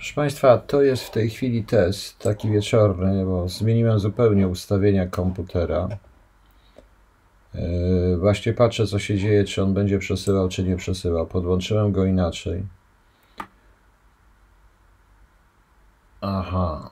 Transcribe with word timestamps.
Proszę 0.00 0.14
Państwa, 0.14 0.58
to 0.58 0.82
jest 0.82 1.02
w 1.02 1.10
tej 1.10 1.30
chwili 1.30 1.64
test 1.64 2.18
taki 2.18 2.50
wieczorny, 2.50 3.24
bo 3.26 3.48
zmieniłem 3.48 3.98
zupełnie 3.98 4.48
ustawienia 4.48 5.06
komputera. 5.06 5.88
Yy, 7.54 8.16
Właśnie 8.18 8.52
patrzę, 8.52 8.86
co 8.86 8.98
się 8.98 9.18
dzieje, 9.18 9.44
czy 9.44 9.62
on 9.62 9.74
będzie 9.74 9.98
przesyłał, 9.98 10.48
czy 10.48 10.64
nie 10.64 10.76
przesyłał. 10.76 11.26
Podłączyłem 11.26 11.92
go 11.92 12.04
inaczej. 12.04 12.62
Aha. 16.20 16.90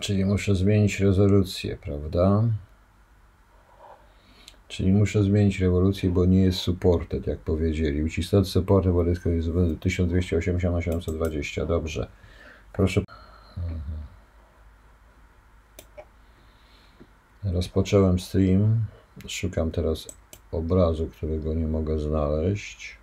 Czyli 0.00 0.24
muszę 0.24 0.54
zmienić 0.54 1.00
rezolucję, 1.00 1.76
prawda? 1.76 2.42
Czyli 4.72 4.92
muszę 4.92 5.22
zmienić 5.22 5.60
rewolucję, 5.60 6.10
bo 6.10 6.24
nie 6.24 6.40
jest 6.40 6.58
supported, 6.58 7.26
jak 7.26 7.38
powiedzieli. 7.38 8.02
Ucisnąć 8.02 8.48
supported, 8.48 8.92
bo 8.92 9.04
jest 9.04 9.22
1280 9.80 10.74
na 10.74 10.82
720. 10.82 11.66
Dobrze. 11.66 12.08
Proszę. 12.72 13.02
Mhm. 13.56 13.82
Rozpocząłem 17.44 18.18
stream. 18.18 18.84
Szukam 19.28 19.70
teraz 19.70 20.08
obrazu, 20.52 21.06
którego 21.06 21.54
nie 21.54 21.66
mogę 21.66 21.98
znaleźć. 21.98 22.98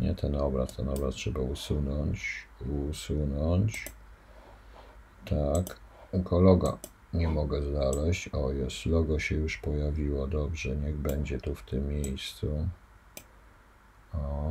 Nie 0.00 0.14
ten 0.14 0.36
obraz, 0.36 0.76
ten 0.76 0.88
obraz 0.88 1.14
trzeba 1.14 1.40
usunąć. 1.40 2.46
Usunąć. 2.90 3.90
Tak. 5.24 5.80
Tylko 6.10 6.40
loga 6.40 6.78
nie 7.14 7.28
mogę 7.28 7.62
znaleźć. 7.62 8.28
O, 8.28 8.52
jest. 8.52 8.86
Logo 8.86 9.18
się 9.18 9.34
już 9.34 9.58
pojawiło. 9.58 10.26
Dobrze, 10.26 10.76
niech 10.76 10.96
będzie 10.96 11.40
tu 11.40 11.54
w 11.54 11.62
tym 11.62 11.88
miejscu. 11.88 12.68
O. 14.14 14.50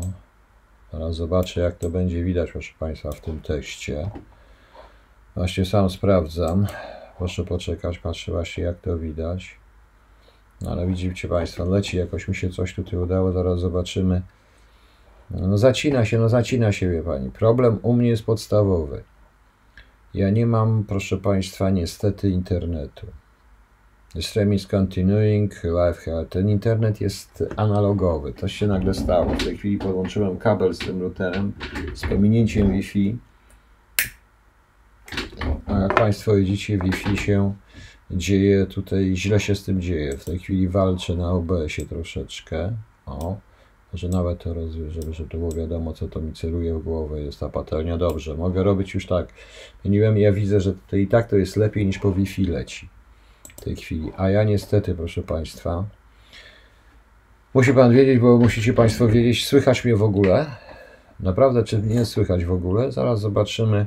Teraz 0.92 1.16
zobaczę, 1.16 1.62
jak 1.62 1.76
to 1.76 1.90
będzie 1.90 2.24
widać, 2.24 2.52
proszę 2.52 2.74
Państwa, 2.80 3.12
w 3.12 3.22
tym 3.22 3.42
tekście. 3.42 4.12
Właśnie 5.36 5.66
sam 5.66 5.90
sprawdzam. 5.90 6.68
Proszę 7.18 7.44
poczekać, 7.44 8.00
patrzę 8.00 8.32
właśnie, 8.32 8.64
jak 8.64 8.80
to 8.80 8.98
widać. 8.98 9.60
No 10.62 10.72
ale 10.72 10.88
widzicie 10.88 11.28
Państwo, 11.28 11.66
leci 11.66 11.98
jakoś 11.98 12.28
mi 12.28 12.36
się 12.36 12.50
coś 12.50 12.76
tutaj 12.76 13.00
udało, 13.00 13.32
zaraz 13.32 13.60
zobaczymy. 13.60 14.22
No 15.32 15.58
zacina 15.58 16.06
się, 16.06 16.20
no 16.20 16.30
zacina 16.30 16.72
się, 16.72 16.90
wie 16.90 17.04
Pani. 17.04 17.32
Problem 17.32 17.80
u 17.82 17.94
mnie 17.94 18.10
jest 18.10 18.26
podstawowy. 18.26 19.04
Ja 20.14 20.30
nie 20.30 20.46
mam, 20.46 20.84
proszę 20.84 21.18
Państwa, 21.18 21.70
niestety 21.70 22.30
internetu. 22.30 23.08
Stream 24.22 24.54
is 24.54 24.68
continuing, 24.68 25.64
live. 25.64 26.06
Ten 26.30 26.50
internet 26.50 27.02
jest 27.02 27.44
analogowy. 27.56 28.34
To 28.34 28.48
się 28.48 28.68
nagle 28.68 28.94
stało. 28.94 29.34
W 29.34 29.44
tej 29.44 29.58
chwili 29.58 29.78
podłączyłem 29.78 30.38
kabel 30.38 30.74
z 30.74 30.80
tym 30.80 31.02
routerem 31.02 31.54
z 31.94 32.02
pominięciem 32.02 32.72
Wi-Fi. 32.72 33.18
A 35.66 35.80
jak 35.80 35.96
Państwo 35.96 36.36
widzicie, 36.36 36.78
Wi-Fi 36.78 37.18
się 37.18 37.54
dzieje 38.12 38.66
tutaj, 38.66 39.16
źle 39.16 39.40
się 39.40 39.56
z 39.56 39.64
tym 39.64 39.82
dzieje. 39.82 40.18
W 40.18 40.26
tej 40.26 40.40
chwili 40.40 40.68
walczę 40.68 41.16
na 41.16 41.32
OBS-ie 41.32 41.88
troszeczkę. 41.88 42.72
O, 43.06 43.38
może 43.94 44.10
nawet 44.10 44.46
rozwiążę, 44.46 45.02
żeby, 45.02 45.14
żeby 45.14 45.30
to 45.30 45.38
było 45.38 45.52
wiadomo, 45.52 45.94
co 45.94 46.08
to 46.08 46.22
mi 46.22 46.34
celuje 46.34 46.74
w 46.74 46.84
głowę. 46.84 47.22
Jest 47.22 47.40
ta 47.40 47.50
patelnia. 47.50 47.98
Dobrze, 47.98 48.36
mogę 48.36 48.64
robić 48.64 48.94
już 48.94 49.06
tak. 49.06 49.28
Zmieniłem, 49.82 50.18
ja 50.18 50.32
widzę, 50.32 50.62
że 50.62 50.74
to 50.88 50.96
i 50.96 51.08
tak 51.08 51.30
to 51.30 51.36
jest 51.36 51.56
lepiej 51.56 51.86
niż 51.86 52.00
po 52.00 52.12
Wi-Fi 52.12 52.46
leci 52.46 52.90
w 53.58 53.62
tej 53.62 53.76
chwili. 53.76 54.12
A 54.18 54.30
ja 54.30 54.44
niestety, 54.44 54.96
proszę 54.96 55.22
Państwa, 55.24 55.86
musi 57.54 57.74
Pan 57.74 57.92
wiedzieć, 57.92 58.20
bo 58.20 58.38
musicie 58.38 58.74
Państwo 58.74 59.08
wiedzieć, 59.08 59.48
słychać 59.48 59.86
mnie 59.86 59.96
w 59.96 60.04
ogóle? 60.04 60.46
Naprawdę, 61.20 61.64
czy 61.64 61.82
nie 61.82 62.06
słychać 62.06 62.46
w 62.46 62.52
ogóle? 62.52 62.92
Zaraz 62.92 63.20
zobaczymy, 63.20 63.86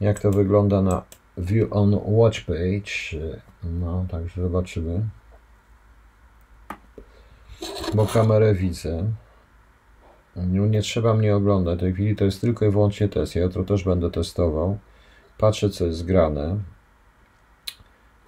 jak 0.00 0.20
to 0.20 0.30
wygląda 0.30 0.82
na 0.82 1.02
View 1.38 1.72
on 1.72 1.98
Watch 2.04 2.40
Page. 2.40 3.24
No, 3.62 4.06
także 4.10 4.42
zobaczymy. 4.42 5.00
Bo 7.94 8.06
kamerę 8.06 8.54
widzę. 8.54 9.04
No, 10.36 10.66
nie 10.66 10.82
trzeba 10.82 11.14
mnie 11.14 11.36
oglądać. 11.36 11.78
W 11.78 11.80
tej 11.80 11.92
chwili 11.92 12.16
to 12.16 12.24
jest 12.24 12.40
tylko 12.40 12.64
i 12.64 12.70
wyłącznie 12.70 13.08
test. 13.08 13.34
Ja 13.34 13.42
jutro 13.42 13.64
też 13.64 13.84
będę 13.84 14.10
testował. 14.10 14.78
Patrzę, 15.38 15.70
co 15.70 15.84
jest 15.84 15.98
zgrane. 15.98 16.56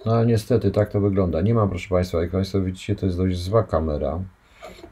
No 0.07 0.13
ale 0.13 0.27
niestety 0.27 0.71
tak 0.71 0.91
to 0.91 1.01
wygląda. 1.01 1.41
Nie 1.41 1.55
mam, 1.55 1.69
proszę 1.69 1.89
Państwa, 1.89 2.23
jak 2.23 2.31
Państwo 2.31 2.61
widzicie, 2.61 2.97
to 2.97 3.07
jest 3.07 3.19
dość 3.19 3.39
zła 3.39 3.63
kamera. 3.63 4.21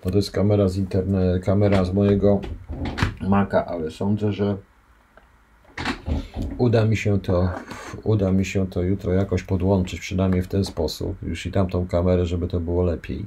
Bo 0.04 0.10
to 0.10 0.16
jest 0.16 0.30
kamera 0.30 0.68
z 0.68 0.76
internetu, 0.76 1.44
kamera 1.44 1.84
z 1.84 1.92
mojego 1.92 2.40
Maca, 3.20 3.66
ale 3.66 3.90
sądzę, 3.90 4.32
że 4.32 4.56
uda 6.58 6.84
mi 6.84 6.96
się 6.96 7.20
to, 7.20 7.48
uda 8.02 8.32
mi 8.32 8.44
się 8.44 8.66
to 8.66 8.82
jutro 8.82 9.12
jakoś 9.12 9.42
podłączyć, 9.42 10.00
przynajmniej 10.00 10.42
w 10.42 10.48
ten 10.48 10.64
sposób, 10.64 11.22
już 11.22 11.46
i 11.46 11.52
tamtą 11.52 11.86
kamerę, 11.86 12.26
żeby 12.26 12.48
to 12.48 12.60
było 12.60 12.82
lepiej. 12.82 13.26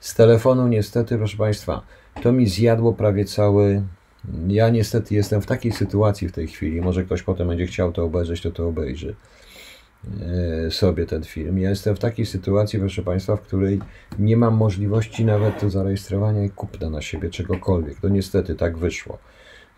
Z 0.00 0.14
telefonu 0.14 0.68
niestety, 0.68 1.18
proszę 1.18 1.36
Państwa, 1.36 1.82
to 2.22 2.32
mi 2.32 2.46
zjadło 2.46 2.92
prawie 2.92 3.24
cały. 3.24 3.82
Ja 4.48 4.68
niestety 4.70 5.14
jestem 5.14 5.42
w 5.42 5.46
takiej 5.46 5.72
sytuacji 5.72 6.28
w 6.28 6.32
tej 6.32 6.48
chwili. 6.48 6.80
Może 6.80 7.04
ktoś 7.04 7.22
potem 7.22 7.48
będzie 7.48 7.66
chciał 7.66 7.92
to 7.92 8.04
obejrzeć, 8.04 8.42
to 8.42 8.50
to 8.50 8.68
obejrzy 8.68 9.14
e, 10.66 10.70
sobie 10.70 11.06
ten 11.06 11.24
film. 11.24 11.58
Ja 11.58 11.70
jestem 11.70 11.96
w 11.96 11.98
takiej 11.98 12.26
sytuacji, 12.26 12.78
proszę 12.78 13.02
Państwa, 13.02 13.36
w 13.36 13.40
której 13.40 13.80
nie 14.18 14.36
mam 14.36 14.54
możliwości 14.56 15.24
nawet 15.24 15.60
do 15.60 15.70
zarejestrowania 15.70 16.44
i 16.44 16.50
kupna 16.50 16.90
na 16.90 17.02
siebie 17.02 17.30
czegokolwiek. 17.30 18.00
To 18.00 18.08
niestety 18.08 18.54
tak 18.54 18.78
wyszło. 18.78 19.18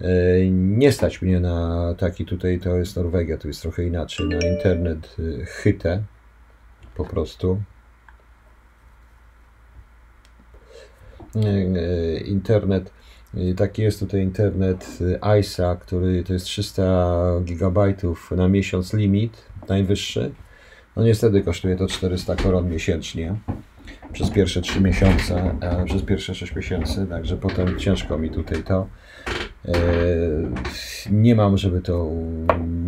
E, 0.00 0.06
Nie 0.50 0.92
stać 0.92 1.22
mnie 1.22 1.40
na 1.40 1.94
taki 1.98 2.24
tutaj, 2.24 2.60
to 2.60 2.76
jest 2.76 2.96
Norwegia, 2.96 3.38
to 3.38 3.48
jest 3.48 3.62
trochę 3.62 3.84
inaczej, 3.84 4.28
na 4.28 4.38
internet 4.48 5.16
e, 5.18 5.44
chytę 5.44 6.02
po 6.96 7.04
prostu. 7.04 7.62
Internet, 12.24 12.92
e, 13.34 13.54
taki 13.54 13.82
jest 13.82 14.00
tutaj 14.00 14.22
internet 14.22 14.98
e, 15.22 15.38
ISA, 15.40 15.76
który 15.76 16.24
to 16.24 16.32
jest 16.32 16.46
300 16.46 17.40
gigabajtów 17.44 18.30
na 18.30 18.48
miesiąc 18.48 18.94
limit, 18.94 19.44
najwyższy. 19.68 20.32
No 20.96 21.04
niestety 21.04 21.42
kosztuje 21.42 21.76
to 21.76 21.86
400 21.86 22.36
koron 22.36 22.70
miesięcznie 22.70 23.34
przez 24.12 24.30
pierwsze 24.30 24.60
3 24.60 24.80
miesiące, 24.80 25.54
a 25.60 25.84
przez 25.84 26.02
pierwsze 26.02 26.34
6 26.34 26.56
miesięcy, 26.56 27.06
także 27.06 27.36
potem 27.36 27.78
ciężko 27.78 28.18
mi 28.18 28.30
tutaj 28.30 28.62
to. 28.62 28.86
E, 29.64 29.74
Nie 31.10 31.34
mam, 31.34 31.58
żeby 31.58 31.80
to, 31.80 32.10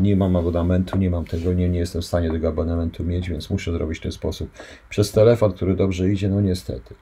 nie 0.00 0.16
mam 0.16 0.36
abonamentu, 0.36 0.98
nie 0.98 1.10
mam 1.10 1.24
tego, 1.24 1.52
nie, 1.52 1.68
nie 1.68 1.78
jestem 1.78 2.02
w 2.02 2.04
stanie 2.04 2.30
tego 2.30 2.48
abonamentu 2.48 3.04
mieć, 3.04 3.30
więc 3.30 3.50
muszę 3.50 3.72
zrobić 3.72 3.98
w 3.98 4.02
ten 4.02 4.12
sposób. 4.12 4.50
Przez 4.88 5.12
telefon, 5.12 5.52
który 5.52 5.74
dobrze 5.74 6.10
idzie, 6.12 6.28
no 6.28 6.40
niestety. 6.40 6.94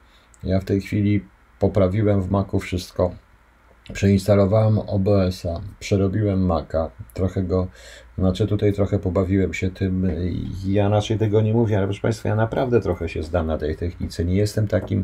Ja 0.43 0.59
w 0.59 0.65
tej 0.65 0.81
chwili 0.81 1.23
poprawiłem 1.59 2.21
w 2.21 2.31
Macu 2.31 2.59
wszystko. 2.59 3.11
Przeinstalowałem 3.93 4.79
OBS-a, 4.79 5.61
przerobiłem 5.79 6.45
Maca, 6.45 6.89
trochę 7.13 7.43
go, 7.43 7.67
znaczy 8.17 8.47
tutaj 8.47 8.73
trochę 8.73 8.99
pobawiłem 8.99 9.53
się 9.53 9.71
tym. 9.71 10.11
Ja 10.67 10.89
raczej 10.89 11.17
tego 11.17 11.41
nie 11.41 11.53
mówię, 11.53 11.77
ale 11.77 11.87
proszę 11.87 12.01
Państwa, 12.01 12.29
ja 12.29 12.35
naprawdę 12.35 12.81
trochę 12.81 13.09
się 13.09 13.23
zdam 13.23 13.47
na 13.47 13.57
tej 13.57 13.75
technice. 13.75 14.25
Nie 14.25 14.35
jestem 14.35 14.67
takim, 14.67 15.03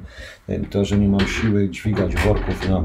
to, 0.70 0.86
że 0.86 0.98
nie 0.98 1.10
mam 1.10 1.28
siły 1.28 1.70
dźwigać 1.70 2.16
worków 2.16 2.70
na, 2.70 2.84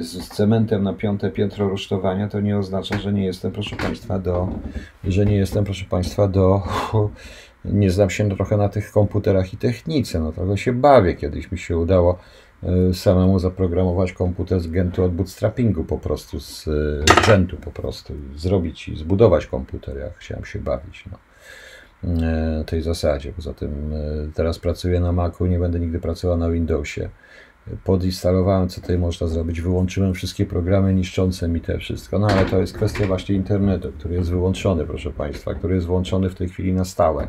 z 0.00 0.28
cementem 0.28 0.82
na 0.82 0.92
piąte 0.92 1.30
piętro 1.30 1.68
rusztowania, 1.68 2.28
to 2.28 2.40
nie 2.40 2.58
oznacza, 2.58 2.98
że 2.98 3.12
nie 3.12 3.24
jestem, 3.24 3.52
proszę 3.52 3.76
Państwa, 3.76 4.18
do, 4.18 4.48
że 5.04 5.26
nie 5.26 5.36
jestem, 5.36 5.64
proszę 5.64 5.84
Państwa, 5.90 6.28
do, 6.28 6.62
nie 7.64 7.90
znam 7.90 8.10
się 8.10 8.30
trochę 8.30 8.56
na 8.56 8.68
tych 8.68 8.92
komputerach 8.92 9.52
i 9.52 9.56
technice, 9.56 10.20
no 10.20 10.32
trochę 10.32 10.58
się 10.58 10.72
bawię, 10.72 11.14
kiedyś 11.14 11.52
mi 11.52 11.58
się 11.58 11.78
udało 11.78 12.18
e, 12.62 12.94
samemu 12.94 13.38
zaprogramować 13.38 14.12
komputer 14.12 14.60
z 14.60 14.66
Gentu 14.66 15.04
od 15.04 15.14
bootstrappingu 15.14 15.84
po 15.84 15.98
prostu, 15.98 16.40
z, 16.40 16.68
e, 16.68 17.22
z 17.22 17.26
Gentu 17.26 17.56
po 17.56 17.70
prostu, 17.70 18.14
zrobić 18.36 18.88
i 18.88 18.96
zbudować 18.96 19.46
komputer, 19.46 19.96
ja 19.96 20.10
chciałem 20.16 20.44
się 20.44 20.58
bawić, 20.58 21.04
no 21.12 21.18
e, 22.22 22.64
tej 22.64 22.82
zasadzie. 22.82 23.32
Poza 23.32 23.54
tym 23.54 23.94
teraz 24.34 24.58
pracuję 24.58 25.00
na 25.00 25.12
Macu, 25.12 25.46
nie 25.46 25.58
będę 25.58 25.80
nigdy 25.80 26.00
pracował 26.00 26.36
na 26.36 26.50
Windowsie. 26.50 27.08
Podinstalowałem, 27.84 28.68
co 28.68 28.80
tutaj 28.80 28.98
można 28.98 29.26
zrobić. 29.26 29.60
Wyłączyłem 29.60 30.14
wszystkie 30.14 30.46
programy 30.46 30.94
niszczące 30.94 31.48
mi 31.48 31.60
te 31.60 31.78
wszystko. 31.78 32.18
No 32.18 32.26
ale 32.26 32.44
to 32.44 32.60
jest 32.60 32.72
kwestia 32.72 33.06
właśnie 33.06 33.34
internetu, 33.34 33.92
który 33.98 34.14
jest 34.14 34.30
wyłączony, 34.30 34.86
proszę 34.86 35.10
Państwa, 35.10 35.54
który 35.54 35.74
jest 35.74 35.86
włączony 35.86 36.30
w 36.30 36.34
tej 36.34 36.48
chwili 36.48 36.72
na 36.72 36.84
stałe. 36.84 37.28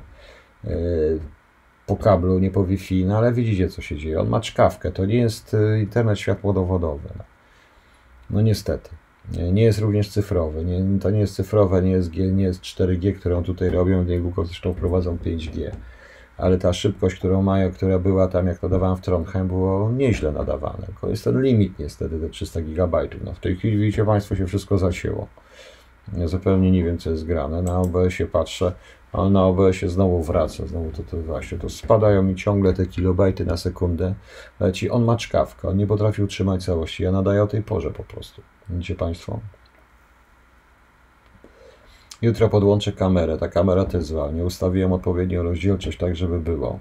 Po 1.85 1.95
kablu, 1.95 2.39
nie 2.39 2.51
po 2.51 2.65
Wi-Fi, 2.65 3.05
no 3.05 3.17
ale 3.17 3.33
widzicie, 3.33 3.69
co 3.69 3.81
się 3.81 3.97
dzieje. 3.97 4.19
On 4.19 4.29
ma 4.29 4.41
czkawkę, 4.41 4.91
to 4.91 5.05
nie 5.05 5.17
jest 5.17 5.53
e, 5.53 5.79
internet 5.79 6.19
światłodowodowy. 6.19 7.09
No, 7.17 7.23
no 8.29 8.41
niestety. 8.41 8.89
Nie, 9.51 9.63
jest 9.63 9.79
również 9.79 10.09
cyfrowy. 10.09 10.65
Nie, 10.65 10.99
to 10.99 11.09
nie 11.09 11.19
jest 11.19 11.35
cyfrowe, 11.35 11.81
nie 11.81 11.91
jest, 11.91 12.09
G, 12.09 12.31
nie 12.31 12.43
jest 12.43 12.61
4G, 12.61 13.13
które 13.13 13.37
on 13.37 13.43
tutaj 13.43 13.69
robią. 13.69 14.03
Niedługo 14.03 14.45
zresztą 14.45 14.73
wprowadzą 14.73 15.17
5G. 15.25 15.71
ale 16.37 16.57
ta 16.57 16.73
szybkość, 16.73 17.15
którą 17.15 17.41
mają, 17.41 17.71
która 17.71 17.99
była 17.99 18.27
tam, 18.27 18.47
jak 18.47 18.63
nadawałem 18.63 18.97
w 18.97 19.01
Trondheim, 19.01 19.47
było 19.47 19.91
nieźle 19.91 20.31
nadawane. 20.31 20.85
Tylko 20.85 21.09
jest 21.09 21.23
ten 21.23 21.41
limit 21.41 21.79
niestety, 21.79 22.19
te 22.19 22.29
300 22.29 22.61
GB. 22.61 23.07
No 23.23 23.33
w 23.33 23.39
tej 23.39 23.55
chwili 23.55 23.77
widzicie 23.77 24.05
Państwo, 24.05 24.35
się 24.35 24.47
wszystko 24.47 24.77
zacięło. 24.77 25.27
Ja 26.17 26.27
zupełnie 26.27 26.71
nie 26.71 26.83
wiem, 26.83 26.97
co 26.97 27.09
jest 27.09 27.25
grane. 27.25 27.61
Na 27.61 27.79
OBS-ie 27.79 28.29
patrzę, 28.29 28.73
ale 29.17 29.29
na 29.29 29.45
OBS-ie 29.45 29.89
znowu 29.89 30.23
wraca, 30.23 30.67
znowu 30.67 30.91
to, 30.91 31.03
to 31.03 31.17
właśnie, 31.17 31.57
to 31.57 31.69
spadają 31.69 32.23
mi 32.23 32.35
ciągle 32.35 32.73
te 32.73 32.85
kilobajty 32.85 33.45
na 33.45 33.57
sekundę. 33.57 34.15
Leci, 34.59 34.89
on 34.89 35.03
ma 35.03 35.17
czkawkę, 35.17 35.69
on 35.69 35.77
nie 35.77 35.87
potrafi 35.87 36.23
utrzymać 36.23 36.65
całości. 36.65 37.03
Ja 37.03 37.11
nadaję 37.11 37.43
o 37.43 37.47
tej 37.47 37.63
porze 37.63 37.91
po 37.91 38.03
prostu. 38.03 38.41
Widzicie 38.69 38.95
Państwo? 38.95 39.39
Jutro 42.21 42.49
podłączę 42.49 42.91
kamerę. 42.91 43.37
Ta 43.37 43.47
kamera 43.47 43.85
też 43.85 44.03
zła. 44.03 44.31
Nie 44.31 44.45
ustawiłem 44.45 44.93
odpowiednio 44.93 45.43
rozdzielczość 45.43 45.97
tak, 45.97 46.15
żeby 46.15 46.39
było. 46.39 46.79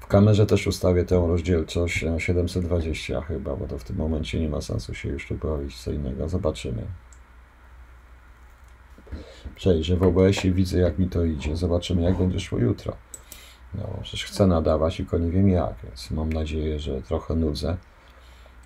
W 0.00 0.06
kamerze 0.06 0.46
też 0.46 0.66
ustawię 0.66 1.04
tę 1.04 1.24
rozdzielczość 1.28 2.02
na 2.02 2.20
720 2.20 3.20
chyba, 3.20 3.56
bo 3.56 3.66
to 3.66 3.78
w 3.78 3.84
tym 3.84 3.96
momencie 3.96 4.40
nie 4.40 4.48
ma 4.48 4.60
sensu 4.60 4.94
się 4.94 5.08
już 5.08 5.28
tu 5.28 5.34
bawić 5.34 5.82
co 5.82 5.92
innego. 5.92 6.28
Zobaczymy. 6.28 6.86
Przejrzę 9.54 9.96
w 9.96 10.02
OBS-ie, 10.02 10.54
widzę 10.54 10.78
jak 10.78 10.98
mi 10.98 11.08
to 11.08 11.24
idzie. 11.24 11.56
Zobaczymy 11.56 12.02
jak 12.02 12.18
będzie 12.18 12.40
szło 12.40 12.58
jutro. 12.58 12.96
No, 13.74 13.98
przecież 14.02 14.24
chcę 14.24 14.46
nadawać, 14.46 14.96
tylko 14.96 15.18
nie 15.18 15.30
wiem 15.30 15.48
jak, 15.48 15.74
więc 15.84 16.10
mam 16.10 16.32
nadzieję, 16.32 16.78
że 16.78 17.02
trochę 17.02 17.34
nudzę 17.34 17.76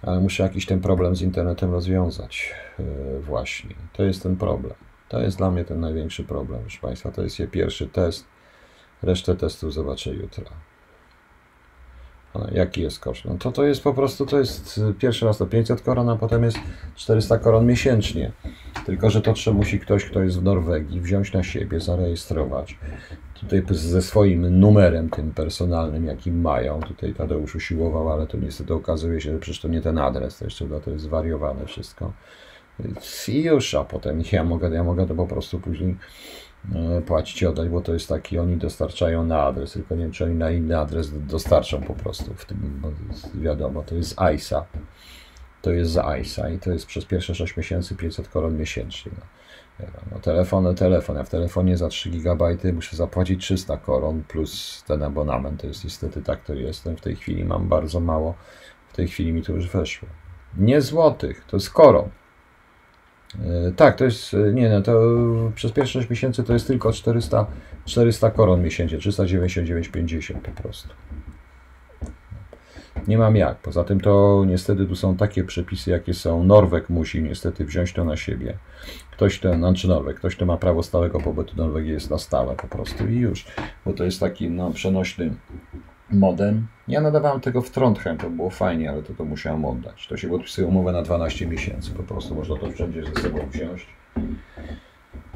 ale 0.03 0.21
muszę 0.21 0.43
jakiś 0.43 0.67
ten 0.67 0.81
problem 0.81 1.17
z 1.17 1.23
internetem 1.23 1.73
rozwiązać. 1.73 2.55
E, 2.79 3.21
właśnie, 3.21 3.75
to 3.93 4.03
jest 4.03 4.23
ten 4.23 4.37
problem. 4.37 4.75
To 5.09 5.21
jest 5.21 5.39
dla 5.39 5.51
mnie 5.51 5.65
ten 5.65 5.81
największy 5.81 6.25
problem, 6.25 6.61
proszę 6.61 6.79
Państwa. 6.81 7.13
To 7.13 7.23
jest 7.23 7.37
pierwszy 7.51 7.87
test. 7.87 8.25
Resztę 9.03 9.37
testów 9.37 9.73
zobaczę 9.75 10.11
jutro. 10.11 10.45
Jaki 12.53 12.83
jest 12.83 12.99
koszt? 12.99 13.25
No 13.25 13.35
to 13.39 13.53
to 13.53 13.65
jest 13.65 13.83
po 13.83 13.95
prostu, 13.95 14.27
to 14.27 14.39
jest 14.39 14.81
pierwszy 14.99 15.27
raz 15.27 15.39
to 15.39 15.47
500 15.47 15.83
koron, 15.83 16.09
a 16.09 16.17
potem 16.17 16.45
jest 16.45 16.59
400 16.95 17.39
koron 17.39 17.67
miesięcznie. 17.67 18.33
Tylko, 18.87 19.11
że 19.11 19.21
to 19.21 19.33
trzeba 19.33 19.57
musi 19.57 19.81
ktoś, 19.81 20.05
kto 20.05 20.23
jest 20.23 20.41
w 20.41 20.43
Norwegii, 20.43 21.01
wziąć 21.01 21.33
na 21.33 21.43
siebie, 21.43 21.81
zarejestrować. 21.81 22.79
Tutaj 23.35 23.63
ze 23.71 24.03
swoim 24.03 24.61
numerem 24.61 25.11
tym 25.11 25.31
personalnym, 25.31 26.05
jaki 26.05 26.33
mają. 26.33 26.81
Tutaj 26.81 27.15
Tadeusz 27.15 27.55
usiłował, 27.55 28.13
ale 28.13 28.27
to 28.27 28.39
niestety 28.39 28.75
okazuje 28.75 29.21
się, 29.21 29.33
że 29.33 29.39
przecież 29.39 29.61
to 29.61 29.69
nie 29.69 29.81
ten 29.81 29.99
adres, 29.99 30.39
to 30.39 30.45
jeszcze 30.45 30.81
to 30.81 30.91
jest 30.91 31.05
zwariowane 31.05 31.67
wszystko. 31.67 32.13
I 33.29 33.43
już, 33.43 33.75
a 33.75 33.85
potem 33.85 34.23
ja 34.33 34.45
mogę, 34.45 34.71
ja 34.71 34.85
mogę 34.85 35.07
to 35.07 35.15
po 35.15 35.27
prostu 35.27 35.61
później 35.61 35.97
E, 36.75 37.01
płacić 37.01 37.43
i 37.43 37.47
oddać, 37.47 37.69
bo 37.69 37.81
to 37.81 37.93
jest 37.93 38.09
taki, 38.09 38.39
oni 38.39 38.57
dostarczają 38.57 39.27
na 39.27 39.43
adres, 39.43 39.73
tylko 39.73 39.95
nie 39.95 40.03
wiem, 40.03 40.13
czy 40.13 40.25
oni 40.25 40.35
na 40.35 40.51
inny 40.51 40.79
adres 40.79 41.27
dostarczą 41.27 41.83
po 41.83 41.95
prostu 41.95 42.35
w 42.35 42.45
tym, 42.45 42.83
wiadomo, 43.35 43.83
to 43.83 43.95
jest 43.95 44.17
ISA. 44.35 44.65
To 45.63 45.71
jest 45.71 45.91
za 45.91 46.17
ISA 46.17 46.51
i 46.51 46.59
to 46.59 46.71
jest 46.71 46.87
przez 46.87 47.05
pierwsze 47.05 47.35
6 47.35 47.57
miesięcy 47.57 47.97
500 47.97 48.29
koron 48.29 48.57
miesięcznie. 48.57 49.13
No. 49.19 49.27
No, 50.13 50.19
telefon, 50.19 50.75
telefon. 50.75 51.17
Ja 51.17 51.23
w 51.23 51.31
telefonie 51.31 51.77
za 51.77 51.89
3 51.89 52.11
GB 52.11 52.57
muszę 52.73 52.97
zapłacić 52.97 53.45
300 53.45 53.77
koron 53.77 54.23
plus 54.29 54.85
ten 54.87 55.03
abonament. 55.03 55.61
To 55.61 55.67
jest 55.67 55.85
niestety 55.85 56.23
tak 56.23 56.45
to 56.45 56.55
jest. 56.55 56.85
W 56.85 57.01
tej 57.01 57.17
chwili 57.17 57.45
mam 57.45 57.69
bardzo 57.69 58.01
mało. 58.01 58.35
W 58.89 58.97
tej 58.97 59.09
chwili 59.09 59.33
mi 59.33 59.43
to 59.43 59.53
już 59.53 59.69
weszło. 59.69 60.09
Nie 60.57 60.81
złotych, 60.81 61.45
to 61.45 61.57
jest 61.57 61.71
koron. 61.71 62.09
E, 63.35 63.73
tak, 63.77 63.97
to 63.97 64.05
jest, 64.05 64.35
e, 64.35 64.53
nie 64.53 64.69
no, 64.69 64.83
to 64.83 65.01
przez 65.55 65.73
pierwsze 65.73 65.93
6 65.93 66.11
miesięcy 66.11 66.45
to 66.45 66.53
jest 66.53 66.67
tylko 66.67 66.93
400, 66.93 67.47
400 67.85 68.31
koron 68.31 68.63
miesięcznie, 68.63 68.99
399,50 68.99 70.41
po 70.41 70.63
prostu. 70.63 70.89
Nie 73.09 73.19
mam 73.19 73.37
jak. 73.37 73.59
Poza 73.59 73.85
tym 73.85 74.01
to 74.01 74.45
niestety 74.47 74.87
tu 74.87 74.97
są 74.97 75.17
takie 75.17 75.45
przepisy, 75.45 75.91
jakie 75.91 76.15
są. 76.15 76.45
Norweg 76.45 76.91
musi 76.91 77.23
niestety 77.23 77.65
wziąć 77.65 77.93
to 77.93 78.05
na 78.05 78.17
siebie. 78.17 78.55
Ktoś 79.11 79.39
ten, 79.39 79.59
znaczy 79.59 79.89
Norweg, 79.89 80.17
ktoś, 80.17 80.37
kto 80.37 80.47
ma 80.47 80.57
prawo 80.57 80.83
stałego 80.83 81.21
pobytu 81.21 81.57
Norwegii 81.57 81.93
jest 81.93 82.11
na 82.11 82.19
stałe 82.19 82.55
po 82.57 82.69
prostu 82.69 83.09
i 83.09 83.17
już. 83.17 83.47
Bo 83.87 83.93
to 83.93 84.05
jest 84.05 84.21
taki 84.21 84.51
no, 84.51 84.71
przenośny 84.71 85.35
modem. 86.11 86.67
Ja 86.89 87.01
nadawałem 87.01 87.41
tego 87.41 87.63
w 87.63 87.71
Trondheim, 87.71 88.19
to 88.19 88.31
było 88.31 88.51
fajnie, 88.51 88.91
ale 88.91 89.03
to 89.03 89.15
to 89.15 89.25
musiałem 89.25 89.65
oddać. 89.65 90.07
To 90.09 90.17
się 90.17 90.29
podpisuje 90.29 90.67
umowę 90.67 90.93
na 90.93 91.03
12 91.03 91.47
miesięcy, 91.47 91.91
po 91.91 92.03
prostu 92.03 92.35
można 92.35 92.57
to 92.57 92.71
wszędzie 92.71 93.03
ze 93.05 93.23
sobą 93.23 93.39
wziąć. 93.51 93.87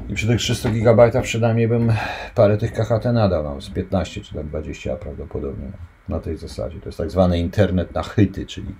I 0.09 0.13
przy 0.13 0.27
tych 0.27 0.39
300 0.39 0.69
GB 0.69 1.21
przynajmniej 1.21 1.67
bym 1.67 1.93
parę 2.35 2.57
tych 2.57 2.73
KHT 2.73 3.05
nadał, 3.13 3.43
no, 3.43 3.61
z 3.61 3.69
15 3.69 4.21
czy 4.21 4.35
tak 4.35 4.45
20 4.45 4.95
prawdopodobnie 4.95 5.71
na 6.09 6.19
tej 6.19 6.37
zasadzie. 6.37 6.79
To 6.79 6.85
jest 6.85 6.97
tak 6.97 7.11
zwany 7.11 7.39
internet 7.39 7.95
na 7.95 8.03
chyty, 8.03 8.45
czyli 8.45 8.75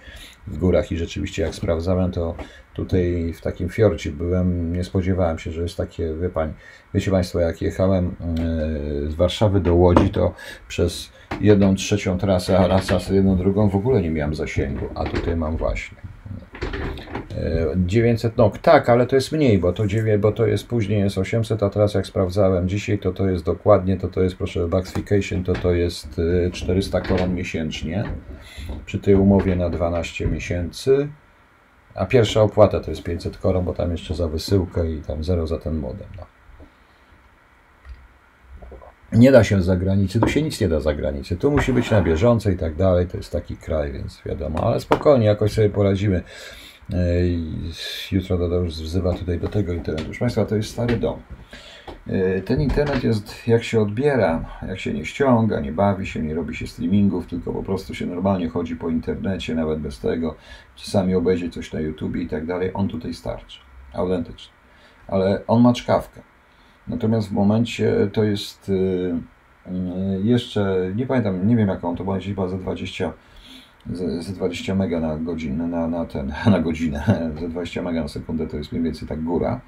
w 0.48 0.58
górach 0.58 0.92
i 0.92 0.98
rzeczywiście 0.98 1.42
jak 1.42 1.56
sprawdzałem, 1.56 2.12
to 2.12 2.36
tutaj 2.74 3.34
w 3.34 3.42
takim 3.42 3.70
fiorcie 3.70 4.12
byłem, 4.12 4.74
nie 4.74 4.84
spodziewałem 4.84 5.40
się, 5.40 5.52
że 5.52 5.62
jest 5.62 5.78
takie, 5.78 6.14
wie 6.14 6.30
pań, 6.30 6.54
wiecie 6.94 7.12
Państwo, 7.12 7.40
jak 7.40 7.62
jechałem 7.62 8.06
e, 8.08 9.12
z 9.12 9.16
Warszawy 9.16 9.60
do 9.60 9.76
Łodzi, 9.76 10.10
to 10.10 10.34
przez 10.68 11.12
jedną 11.42 11.76
trzecią 11.76 12.18
trasę, 12.18 12.60
a 12.60 12.68
raz 12.68 13.10
jedną 13.10 13.38
drugą 13.38 13.70
w 13.70 13.76
ogóle 13.76 14.02
nie 14.02 14.12
miałem 14.12 14.36
zasięgu, 14.36 14.86
a 14.96 15.04
tutaj 15.04 15.36
mam 15.36 15.58
właśnie. 15.58 16.17
900 17.76 18.38
nok, 18.38 18.58
tak, 18.58 18.90
ale 18.90 19.08
to 19.08 19.16
jest 19.16 19.32
mniej, 19.32 19.60
bo 19.60 19.74
to, 19.74 19.88
9, 19.88 20.22
bo 20.22 20.32
to 20.32 20.46
jest 20.46 20.68
później 20.68 21.00
jest 21.00 21.18
800, 21.18 21.64
a 21.64 21.70
teraz 21.70 21.94
jak 21.94 22.08
sprawdzałem 22.08 22.70
dzisiaj, 22.70 23.00
to 23.00 23.14
to 23.14 23.30
jest 23.30 23.46
dokładnie, 23.46 23.98
to 23.98 24.08
to 24.08 24.22
jest, 24.22 24.36
proszę, 24.36 24.68
Buxification, 24.68 25.44
to 25.44 25.54
to 25.54 25.74
jest 25.74 26.22
400 26.52 26.98
y, 26.98 27.02
koron 27.02 27.36
miesięcznie 27.36 28.04
przy 28.86 29.00
tej 29.00 29.16
umowie 29.16 29.56
na 29.56 29.70
12 29.70 30.28
miesięcy, 30.28 31.08
a 31.96 32.06
pierwsza 32.06 32.42
opłata 32.42 32.80
to 32.80 32.92
jest 32.92 33.04
500 33.04 33.38
koron, 33.38 33.66
bo 33.66 33.74
tam 33.74 33.92
jeszcze 33.92 34.16
za 34.16 34.28
wysyłkę 34.28 34.92
i 34.92 35.02
tam 35.02 35.24
zero 35.24 35.48
za 35.48 35.58
ten 35.58 35.76
modem. 35.76 36.08
No. 36.18 36.26
Nie 39.12 39.32
da 39.32 39.44
się 39.44 39.62
z 39.62 39.66
zagranicy, 39.66 40.20
tu 40.20 40.28
się 40.28 40.42
nic 40.42 40.62
nie 40.62 40.70
da 40.70 40.80
z 40.80 40.84
zagranicy. 40.84 41.38
Tu 41.38 41.52
musi 41.52 41.74
być 41.74 41.92
na 41.92 42.02
bieżąco 42.02 42.50
i 42.50 42.58
tak 42.58 42.76
dalej. 42.76 43.08
To 43.08 43.18
jest 43.18 43.32
taki 43.32 43.58
kraj, 43.58 43.92
więc 43.92 44.22
wiadomo, 44.26 44.64
ale 44.64 44.80
spokojnie, 44.80 45.26
jakoś 45.26 45.52
sobie 45.52 45.70
poradzimy. 45.70 46.24
Jutro 48.12 48.38
Tadeusz 48.38 48.74
wzywa 48.74 49.14
tutaj 49.14 49.40
do 49.40 49.48
tego 49.48 49.74
internetu. 49.74 50.06
Proszę 50.06 50.20
Państwa, 50.20 50.46
to 50.46 50.56
jest 50.56 50.70
stary 50.70 50.98
dom. 50.98 51.20
E, 52.08 52.42
ten 52.42 52.62
internet 52.62 53.04
jest, 53.04 53.48
jak 53.48 53.64
się 53.64 53.82
odbiera, 53.82 54.46
jak 54.68 54.80
się 54.80 54.94
nie 54.94 55.06
ściąga, 55.06 55.60
nie 55.60 55.72
bawi 55.72 56.08
się, 56.08 56.22
nie 56.22 56.34
robi 56.34 56.56
się 56.56 56.68
streamingów, 56.68 57.28
tylko 57.28 57.54
po 57.54 57.64
prostu 57.64 57.96
się 57.96 58.06
normalnie 58.06 58.50
chodzi 58.50 58.76
po 58.76 58.90
internecie, 58.90 59.56
nawet 59.56 59.80
bez 59.80 60.00
tego. 60.00 60.36
Czasami 60.76 61.16
obejdzie 61.16 61.50
coś 61.50 61.74
na 61.74 61.80
YouTube 61.80 62.16
i 62.16 62.28
tak 62.28 62.46
dalej. 62.46 62.72
On 62.74 62.88
tutaj 62.88 63.14
starczy. 63.14 63.60
Autentycznie. 63.94 64.54
Ale 65.08 65.42
on 65.48 65.62
ma 65.62 65.74
czkawkę. 65.74 66.22
Natomiast 66.88 67.30
w 67.30 67.32
momencie 67.32 68.10
to 68.14 68.24
jest 68.24 68.70
y, 68.70 69.16
jeszcze, 70.24 70.92
nie 70.96 71.06
pamiętam, 71.06 71.48
nie 71.48 71.56
wiem 71.56 71.68
jaką 71.68 71.96
to 71.96 72.04
była 72.04 72.20
chyba 72.20 72.48
za 72.48 72.58
20 72.58 73.14
z 73.94 74.34
20 74.34 74.76
mega 74.76 75.00
na 75.00 75.18
godzinę, 75.18 75.68
na, 75.68 75.88
na, 75.88 76.06
ten, 76.06 76.34
na 76.52 76.60
godzinę, 76.60 77.04
za 77.42 77.48
20 77.48 77.82
mega 77.82 78.02
na 78.02 78.08
sekundę 78.08 78.48
to 78.48 78.58
jest 78.58 78.72
mniej 78.72 78.84
więcej 78.84 79.08
tak 79.08 79.24
góra. 79.24 79.62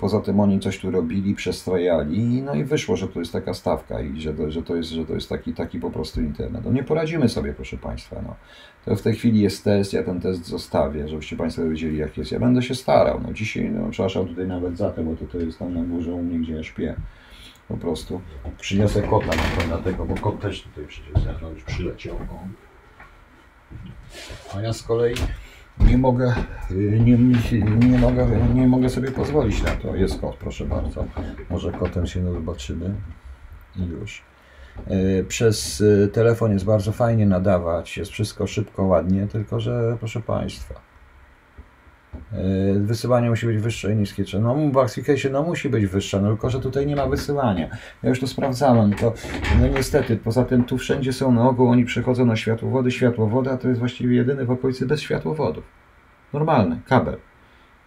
Poza 0.00 0.20
tym 0.20 0.40
oni 0.40 0.60
coś 0.60 0.78
tu 0.78 0.90
robili, 0.90 1.34
przestrajali, 1.34 2.42
no 2.42 2.54
i 2.54 2.64
wyszło, 2.64 2.96
że 2.96 3.08
to 3.08 3.20
jest 3.20 3.32
taka 3.32 3.54
stawka 3.54 4.00
i 4.00 4.20
że 4.20 4.34
to, 4.34 4.50
że 4.50 4.62
to, 4.62 4.76
jest, 4.76 4.90
że 4.90 5.04
to 5.04 5.14
jest 5.14 5.28
taki, 5.28 5.54
taki 5.54 5.80
po 5.80 5.90
prostu 5.90 6.20
internet. 6.20 6.64
No 6.64 6.72
nie 6.72 6.84
poradzimy 6.84 7.28
sobie, 7.28 7.52
proszę 7.52 7.76
Państwa. 7.76 8.22
No. 8.22 8.36
To 8.84 8.96
w 8.96 9.02
tej 9.02 9.14
chwili 9.14 9.40
jest 9.40 9.64
test, 9.64 9.92
ja 9.92 10.02
ten 10.02 10.20
test 10.20 10.46
zostawię, 10.46 11.08
żebyście 11.08 11.36
Państwo 11.36 11.68
wiedzieli 11.68 11.96
jak 11.96 12.18
jest. 12.18 12.32
Ja 12.32 12.40
będę 12.40 12.62
się 12.62 12.74
starał. 12.74 13.20
No 13.26 13.32
dzisiaj, 13.32 13.70
no 13.70 13.90
przepraszam 13.90 14.26
tutaj 14.26 14.46
nawet 14.46 14.76
za 14.76 14.90
to, 14.90 15.02
bo 15.02 15.16
to, 15.16 15.24
to 15.24 15.38
jest 15.38 15.58
tam 15.58 15.74
na 15.74 15.82
górze 15.82 16.12
u 16.12 16.22
mnie, 16.22 16.38
gdzie 16.38 16.52
ja 16.52 16.62
śpię. 16.62 16.94
Po 17.68 17.76
prostu 17.76 18.20
przyniosę 18.60 19.02
kota 19.02 19.32
na 19.70 19.78
tego, 19.78 20.04
bo 20.04 20.14
kot 20.14 20.40
też 20.40 20.62
tutaj 20.62 20.84
przecież 20.86 21.12
no, 21.42 21.50
już 21.50 21.64
przyleciał. 21.64 22.16
No. 22.26 22.67
A 24.54 24.60
ja 24.60 24.72
z 24.72 24.82
kolei 24.82 25.14
nie 25.80 25.98
mogę, 25.98 26.34
nie, 26.70 27.18
nie, 27.88 27.98
mogę, 27.98 28.26
nie 28.54 28.66
mogę 28.66 28.88
sobie 28.88 29.10
pozwolić 29.10 29.62
na 29.62 29.70
to. 29.70 29.96
Jest 29.96 30.20
kot, 30.20 30.36
proszę 30.36 30.64
bardzo. 30.64 31.04
Może 31.50 31.72
kotem 31.72 32.06
się 32.06 32.32
zobaczymy. 32.32 32.94
I 33.76 33.82
już. 33.82 34.22
E, 34.86 35.24
przez 35.24 35.82
e, 36.04 36.08
telefon 36.08 36.52
jest 36.52 36.64
bardzo 36.64 36.92
fajnie 36.92 37.26
nadawać, 37.26 37.96
jest 37.96 38.10
wszystko 38.10 38.46
szybko, 38.46 38.84
ładnie, 38.84 39.26
tylko 39.26 39.60
że 39.60 39.96
proszę 39.98 40.20
Państwa, 40.20 40.87
wysyłanie 42.80 43.30
musi 43.30 43.46
być 43.46 43.58
wyższe 43.58 43.92
i 43.92 43.96
niskie. 43.96 44.24
No, 44.40 44.54
Buxification 44.54 45.32
no, 45.32 45.42
musi 45.42 45.68
być 45.68 45.86
wyższe, 45.86 46.22
no 46.22 46.28
tylko 46.28 46.50
że 46.50 46.60
tutaj 46.60 46.86
nie 46.86 46.96
ma 46.96 47.06
wysyłania. 47.06 47.68
Ja 48.02 48.08
już 48.08 48.20
to 48.20 48.26
sprawdzałem, 48.26 48.92
to 48.92 49.14
no 49.60 49.66
niestety, 49.66 50.16
poza 50.16 50.44
tym 50.44 50.64
tu 50.64 50.78
wszędzie 50.78 51.12
są 51.12 51.32
na 51.32 51.48
ogół, 51.48 51.68
oni 51.68 51.84
przechodzą 51.84 52.26
na 52.26 52.36
światłowody, 52.36 52.90
światłowoda 52.90 53.56
to 53.56 53.68
jest 53.68 53.80
właściwie 53.80 54.16
jedyny 54.16 54.44
w 54.44 54.50
okolicy 54.50 54.86
bez 54.86 55.00
światłowodów. 55.00 55.64
Normalny, 56.32 56.80
kabel. 56.86 57.16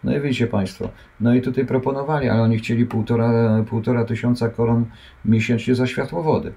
No 0.04 0.16
i 0.16 0.20
widzicie 0.20 0.48
Państwo, 0.48 0.90
no 1.20 1.34
i 1.34 1.42
tutaj 1.42 1.66
proponowali, 1.66 2.30
ale 2.30 2.42
oni 2.42 2.58
chcieli 2.58 2.86
półtora, 2.86 3.64
półtora 3.70 4.06
tysiąca 4.06 4.50
koron 4.50 4.86
miesięcznie 5.26 5.76
za 5.76 5.88
światłowody. 5.88 6.54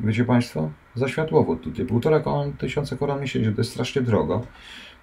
Wiecie 0.00 0.24
Państwo? 0.24 0.70
Za 0.94 1.08
światłowód 1.08 1.60
tutaj, 1.60 1.86
półtora 1.86 2.22
tysiąca 2.58 2.96
koron 2.96 3.20
miesięcznie, 3.20 3.52
to 3.52 3.60
jest 3.60 3.70
strasznie 3.70 4.02
drogo. 4.02 4.42